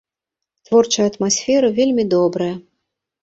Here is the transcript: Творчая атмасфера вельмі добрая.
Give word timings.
Творчая 0.69 1.05
атмасфера 1.11 1.69
вельмі 1.79 2.07
добрая. 2.17 2.51